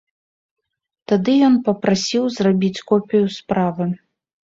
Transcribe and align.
Тады 1.11 1.35
ён 1.47 1.53
папрасіў 1.67 2.23
зрабіць 2.37 2.83
копію 2.93 3.23
справы. 3.37 3.87